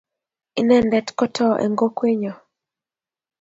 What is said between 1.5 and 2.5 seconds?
eng' kokwenyo